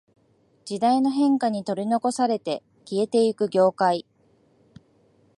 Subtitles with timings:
[0.65, 4.07] 時代の変化に取り残されて消えていく業界